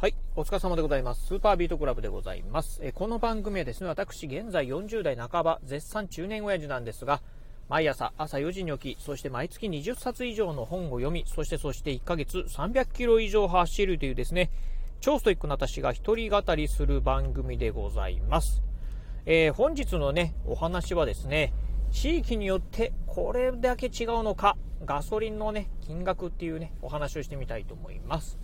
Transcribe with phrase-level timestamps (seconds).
[0.00, 1.26] はい、お疲れ様でございます。
[1.26, 2.80] スーパービートクラブでございます。
[2.82, 7.20] えこの番組はですね、私、現在40代半ば、絶賛中年親父なんですが、
[7.68, 14.50] 毎朝朝4時に起き、そして毎月20冊以上の本を読み、そしてそして1ヶ月300キロ以上走るというですね、
[15.02, 18.62] 超ストイックな私が一人語りする番組でございます。
[19.26, 21.52] えー、本日のね、お話はですね、
[21.92, 28.38] 地域によってこれだけ違うのか、ガソリンのね、金額っていうね、お話をしてみたいと思います。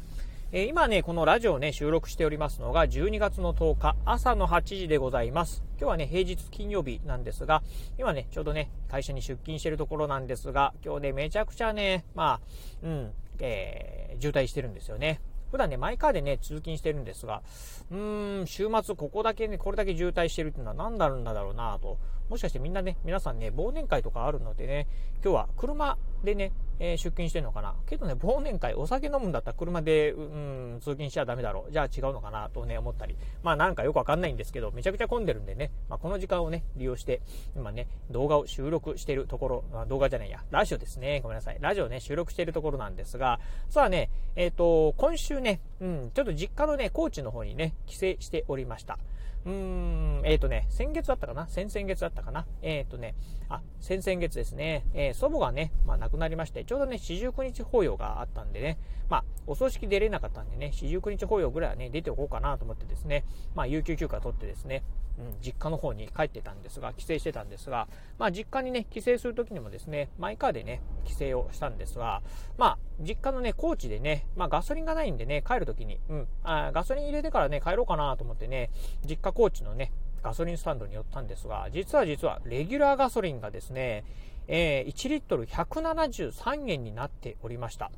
[0.53, 5.65] えー、今ね、このラジオね、収録しておりますのが、12月の10日、朝の8時でございます。
[5.71, 7.65] 今日はね、平日金曜日なんですが、
[7.99, 12.41] 今ね、ちょうどね、会社に出勤してるところなんですが、今日ね、めちゃくちゃね、まあ、
[12.85, 15.21] うん、えー、渋滞してるんですよね。
[15.51, 17.43] 普段ね、マイカーでね、通勤してるんですが、
[17.91, 21.99] うーん、週末ここだけね、これだけ渋滞してるっていうのは何だろうんだろうなと。
[22.29, 24.87] もしかしてみんなね、皆さんね、忘年会とかあるのでね、
[25.23, 27.75] 今日は車でね、えー、出勤してるのかな？
[27.87, 31.73] けどね、忘年会、お酒飲むんだったら車で、うん、通勤しちゃダメだろう。
[31.73, 33.17] じゃあ違うのかなとね、思ったり。
[33.43, 37.23] まあなんかよくわかんないんですけど、めちゃくちゃ混んでるんでね、まあこの時間をね、利用して、
[37.55, 41.21] 今ね、動画を収録してるところ、あ動画じゃないや、ラジオですね。
[41.23, 41.59] ごめんなさい。
[41.61, 43.41] ラジオね、収録してるところなんですが、
[43.71, 48.99] さあね、えっ、ー、と、今週ね、うん、ちょっと実家のね、高知の方にね、帰省しておりました。
[49.47, 51.47] うーん、えっ、ー、とね、先月だったかな？
[51.49, 52.47] 先々月だったかな？
[52.63, 53.15] えっ、ー、とね、
[53.49, 58.77] あ、先々月ですね、えー、祖母がね、まあ亡くなりまして、ちょうどね、四十九日法要があったんでね、
[59.09, 64.83] まあ、お葬式出れなかったんでね、四十九日法要ぐらいはね、出ておこうかなと思ってですね、まあ、有給休暇取ってですね、
[65.19, 72.23] うん、実家の方に帰ってたんですが、帰省してたんですが、まあ、実家にね、帰省するときにもですね、マイカーでね、帰省をしたんですが、
[72.59, 78.71] まあ、実家のね、高知でね、まあ、ガソリンがないんでね、帰るときに、うん、あ、ガソリン入れてからね、帰ろうかなと思ってね、
[79.09, 84.05] 実家高知のね、ガソリンスタンドに寄ったんですが、実は実は、レギュラーガソリンがですね、
[84.49, 87.91] えー、1リットル173円になっておりました。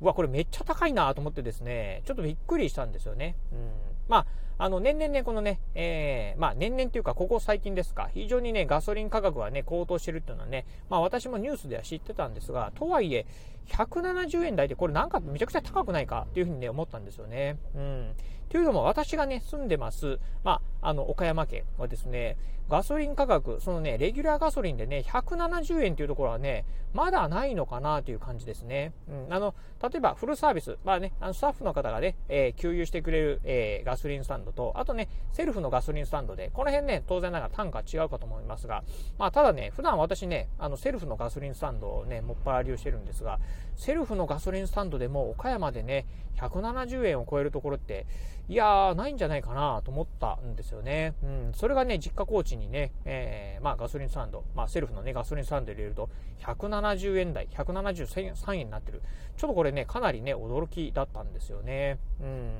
[0.00, 3.36] うわ、これめっちゃ高いなと思ってですね、ちょっとびっくりしたんですよね。
[3.52, 3.70] うん。
[4.08, 13.26] まあ、あの、年々ね、このね、えー、まあ、年々というか、ここ最近ですか、非常にね、ガソリン価格がね、高騰してるっていうのはね、まあ、私もニュースでは知ってたんですが、とはいえ、
[13.68, 17.56] 170円台でこれなんかめちゃくちゃ高くないかっていうふうにね、思ったんですよね。
[17.74, 18.14] うん。
[18.48, 22.36] というのも私がね、住んでます、まあ、あの、岡山県はですね、
[22.68, 26.64] ガソリン価格、そのね、レギュラーガソリンでね、170円というところはね、
[26.94, 28.92] まだないのかなという感じですね。
[29.08, 29.34] うん。
[29.34, 38.82] あの、例えばフルサービス、まあね、あのスタッフの方がね、えー、給油してくれる、えー、ガソリンスタンドと、あとね、セルフのガソリンスタンドで、この辺ね、当然ながら単価違うかと思いますが、
[39.18, 43.40] まあ、ただね、普段私ね、あの、セルフのガソリンスタンドをね、もっぱら利用してるんですが、
[43.76, 46.06] セルフのガソリンスタンドでも岡山でね、
[46.36, 48.06] 170円を超えるところって、
[48.48, 51.14] いやー、ないんじゃないかなと思ったんですよね。
[51.22, 56.10] うん、それがね、実家高知にね、えー、まあガソリンスタンド、まあセルフのね、ガソリンスタンド入れると、
[56.40, 59.02] 170円台、173円になってる。
[59.36, 61.98] ちょっとこれね、かなりね、驚きだったんですよね。
[62.20, 62.50] うん。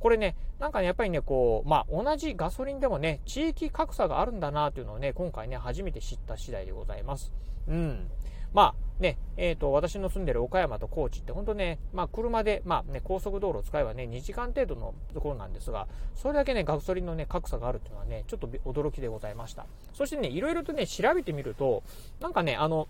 [0.00, 7.32] これね、なんかね、やっぱりね、こう、まあ、同じガソリンでもね、地域格差があるんだなというのをね、今回ね、初めて知った次第でございます。
[7.68, 8.10] うん。
[8.52, 15.86] まあ、ね、えっ、ー、と、私の住んでる岡山と高知って本当ね、まあ車で、まあね、高速道路を使えばね、2時間程度のところなんですが、
[16.16, 19.66] それだけね、ガソリンのね、格差があるっていうのはね、ちょっと驚きでございました。
[19.94, 21.82] そしてね、いろいろとね、調べてみると、
[22.20, 22.88] なんかね、あの、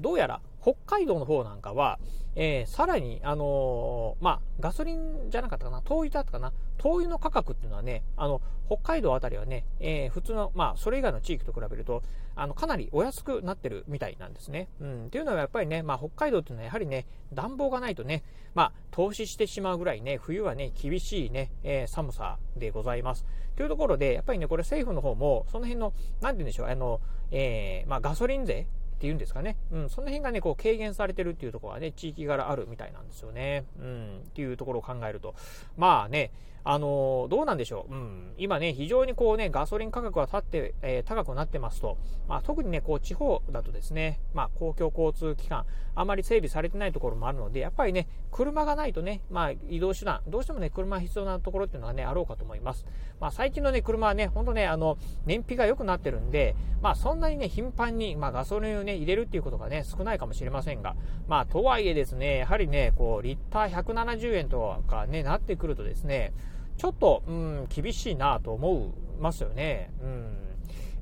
[0.00, 2.00] どうやら北海道の方なんかは、
[2.34, 12.02] えー、さらに、あのー、まあ、ガソリンじゃなかったかな、灯油だったかな、灯油の価格っていうのはね、あの、北海道あたりはね、えー、普通の、まあ、それ以外の地域と比べると、
[12.34, 14.68] あの、かなりお安くなってるみたいなんですね。
[14.80, 15.06] うん。
[15.06, 18.24] っていうのはやっぱりね、まあ、北海道っていうのはやはりね、暖房がないとね、
[18.54, 23.24] まあ、投資してしまうぐらいね、冬はね、厳しいね、え、寒さでございます。
[23.54, 29.56] というところで、やっぱりね、これ政府の方も、その辺の、なんて言うんでしょう、あの、え、まあ、ガソリン税っていうんですかね。
[29.70, 33.64] うん、その辺がね、こう軽減されてるっていうところはね、地域柄あるみたいなんですよね。
[33.78, 35.34] うん、っていうところを考えると。
[35.76, 36.30] まあね、
[36.64, 37.94] あのー、どうなんでしょう。
[37.94, 38.34] うん。
[38.38, 41.96] 今ね、非常にこうね、ガソリン価格が立って、えー、高くなってますと、
[42.26, 45.64] まあ、特にね、こう、地方だとですね、まあ、公共交通機関、
[45.96, 52.84] あまり整備されてないところもあるので、やっぱりね、車がないとね、まあ、移動手段、どうしてもね、車必要なところっていうのはね、あろうかと思います。
[53.18, 60.96] まあ、最近のね、車はね、ほんとね、あの、燃費が良くなってるんで、まあ、そんなにね、頻繁に、まあ、ガソリンをね、入れるっていうことがね、少ないかもしれませんが、
[61.28, 66.34] まあ、とはいえですね、やはりね、こう、リッター170円とかね、なってくるとですね、
[66.76, 69.90] ちょっと、うん、厳しいなと思いますよね。
[70.02, 70.46] うん。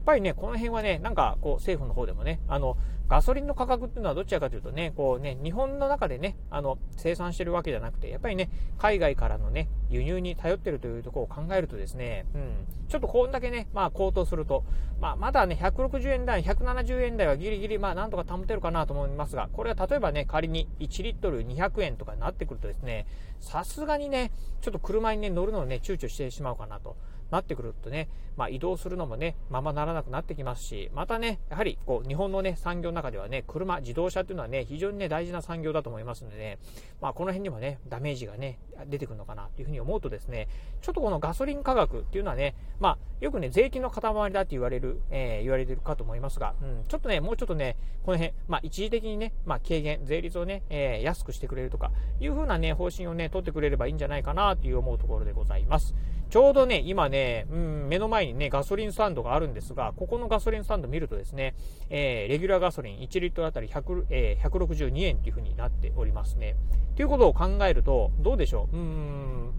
[0.05, 2.77] やっぱりね、この辺はね、なんかこう政府の方でもね、あの、
[3.09, 14.65] ガソリンの価格っていうのはどちらかというとね、こうね、日本の中でね、あの、生産してるわけじゃなくて、やっぱりね、海外からのね、輸入に頼ってるというところを考えるとですね、うん、ちょっとこんだけね、まあ高騰すると、
[15.01, 23.07] まあまだね、160円台、170円台はギリギリ、まあなんとか保てるかなと思いますが、これは例えばね、仮に1リットル200円とかになってくるとですね、
[23.41, 26.97] さすがにね、ちょっと車にね、乗るのをね、躊躇してしまうかなと。
[27.31, 36.59] なってくるとね、まあ、移動するのもね、ままならなくなってきますし、またね、やはりこう日本のね、産業の中ではね、車、自動車っていうのはね、非常にね、大事な産業だと思いますのでね、
[37.01, 40.49] まあ、この辺にもね、ダメージがね、出てくるのかなというふうに思うとですね、
[40.83, 55.95] ちょっとこのガソリン価格っていうのはね、まあ、よくね、税金の塊だって言われる、えー、言われてるかと思いますが、うん、ちょっとね、もうちょっとね、この辺、まあ、一時的にね、まあ、軽減、税率をね、えー、安くしてくれるとか、いうふうなね、方針をね、取ってくれればいいんじゃないかなという思うところでございます。
[56.35, 61.55] ちょうどね、今ね、うん、目の前にね、ガソリンスタンドがあるんですが、ここのガソリンスタンド見るとですね、
[61.91, 66.57] えー、レギュラーガソリン1リットルあたり100、えー、162円っていう風になっておりますね。
[66.97, 68.77] ということを考えると、どうでしょう？
[68.77, 69.53] うん、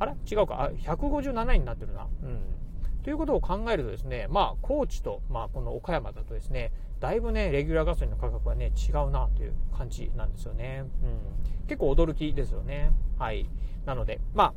[0.00, 2.06] あれ違うか、あ、157円になってるな。
[2.22, 2.40] うん。
[3.02, 10.84] ということを考えるとですね、まあ、高知と、まあ、この岡山だとですね、だいぶね、レギュラーガソリンの価格はね、違うなという感じなんですよね。
[11.02, 11.66] うん。
[11.68, 12.92] 結構驚きですよね。
[13.18, 13.48] はい。
[13.86, 14.54] なので、まあ、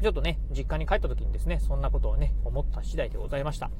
[0.00, 3.70] ちょっとね、実家に帰った時にですね、そんなことをね、思った次第でございました。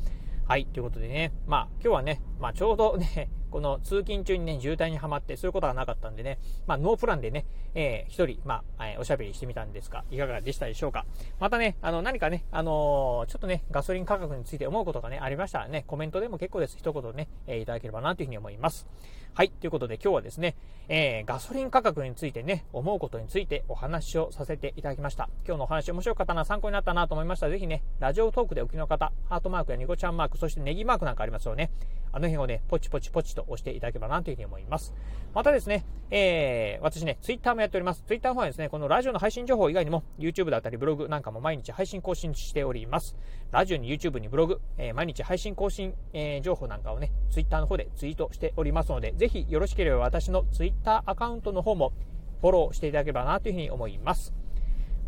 [0.46, 11.06] はい、ということでね、まあ、今日はね、まあ、ちょうどね、この通勤中にね、渋滞にはまって、そういうことがなかったんでね、まあ、ノープランでね、えー、一人、まあ、えー、おしゃべりしてみたんですが、いかがでしたでしょうか。
[11.40, 16.76] またね、あの、何かね、あのー、ちょっとね、ガソリン価格について思うことがね、ありましたらね、コメントでも結構です。
[16.78, 18.86] 一言ね、えー、いただければなというふうに思います。
[19.34, 20.56] はい、ということで今日はですね、
[20.88, 25.28] え、ガソリン価格についてね、思うことについてお話をさせていただきました。
[25.46, 31.70] 今日のお話面白かったな、参考になったなと思いましたら、ぜひね、ラジオトークでお聞きの方、ハートマークやニコちゃんマーク、そしてネギマークなんかありますよね。
[32.12, 34.94] あの辺をね、ポチポチポチと押していただければなというふうに思います。
[35.34, 38.02] またですね、えー、私ね、ツイッターもやっております。
[38.06, 43.16] ツイッターの方はですね、このラジオの配信情報以外にも、YouTube だったりブログなんかも毎日配信更新しております。
[43.50, 51.92] ラジオに YouTube にブログ、えー、毎日配信更新、えー、情報なんかをね、ツイッターの方でツイートしておりますので、ぜひよろしければ私の Twitter アカウントの方も
[52.40, 54.32] フォローしていただければなというふうに思います。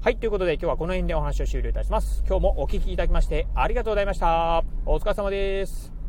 [0.03, 2.25] はい、ということで今日はこの辺でお話を終了いたします。
[2.27, 4.65] 今日もお聴きいただきましてありがとうございました。
[4.87, 6.00] お疲れ様です。